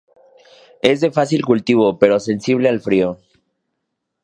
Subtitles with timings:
[0.81, 3.19] Es de fácil cultivo, pero sensible al frío.